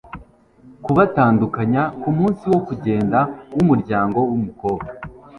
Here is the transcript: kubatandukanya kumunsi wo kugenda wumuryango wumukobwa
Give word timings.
kubatandukanya 0.83 1.81
kumunsi 2.01 2.43
wo 2.53 2.59
kugenda 2.67 3.19
wumuryango 3.55 4.19
wumukobwa 4.29 4.89